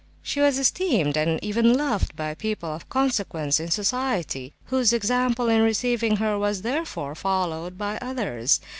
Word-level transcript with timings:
She 0.23 0.39
was 0.41 0.57
esteemed 0.57 1.15
and 1.15 1.39
even 1.43 1.75
loved 1.75 2.15
by 2.15 2.33
people 2.33 2.73
of 2.73 2.89
consequence 2.89 3.59
in 3.59 3.69
society, 3.69 4.55
whose 4.65 4.93
example 4.93 5.47
in 5.47 5.61
receiving 5.61 6.15
her 6.15 6.39
was 6.39 6.63
therefore 6.63 7.13
followed 7.13 7.77
by 7.77 7.97
others. 8.01 8.59